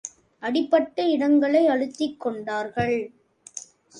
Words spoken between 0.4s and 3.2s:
அடிபட்ட இடங்களை அழுத்திக் கொண்டார்கள்.